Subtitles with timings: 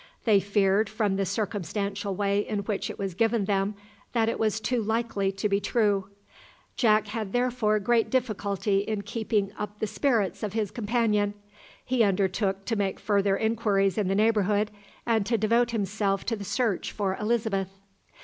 [0.25, 3.75] They feared from the circumstantial way in which it was given them
[4.13, 6.09] that it was too likely to be true.
[6.75, 11.35] Jack had therefore great difficulty in keeping up the spirits of his companion.
[11.85, 14.71] He undertook to make further inquiries in the neighbourhood,
[15.05, 17.69] and to devote himself to the search for Elizabeth.